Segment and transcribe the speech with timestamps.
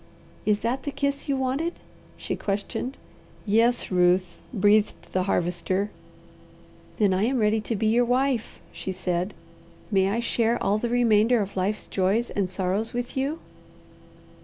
[0.47, 1.73] "Is that the kiss you wanted?"
[2.17, 2.97] she questioned.
[3.45, 5.91] "Yes, Ruth," breathed the Harvester.
[6.97, 9.35] "Then I am ready to be your wife," she said.
[9.91, 13.37] "May I share all the remainder of life's joys and sorrows with you?"